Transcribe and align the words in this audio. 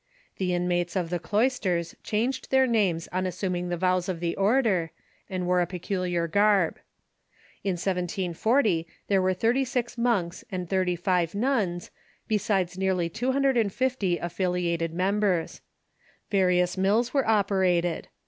The 0.37 0.51
inmates 0.55 0.95
of 0.95 1.11
the 1.11 1.19
cloisters 1.19 1.95
changed 2.01 2.49
their 2.49 2.65
names 2.65 3.07
on 3.11 3.27
assuming 3.27 3.69
the 3.69 3.77
vows 3.77 4.09
of 4.09 4.19
the 4.19 4.35
order, 4.35 4.89
and 5.29 5.45
wore 5.45 5.61
a 5.61 5.67
peculiar 5.67 6.27
garb. 6.27 6.79
In 7.63 7.73
1740 7.73 8.87
there 9.09 9.21
were 9.21 9.35
thirty 9.35 9.63
six 9.63 9.99
monks 9.99 10.43
and 10.51 10.67
thirty 10.67 10.95
five 10.95 11.35
nuns, 11.35 11.91
besides 12.27 12.79
nearly 12.79 13.09
two 13.09 13.31
hundred 13.33 13.57
and 13.57 13.71
fifty 13.71 14.17
af 14.17 14.33
filiated 14.35 14.89
membei's. 14.91 15.61
Various 16.31 16.79
mills 16.79 17.13
were 17.13 17.27
operated. 17.27 18.07